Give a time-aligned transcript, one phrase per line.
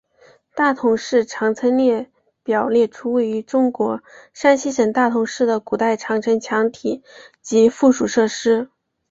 [0.55, 2.09] 大同市长城列
[2.41, 4.01] 表列出位于中国
[4.33, 7.03] 山西省大同市的古代长城墙体
[7.43, 8.71] 及附属设施。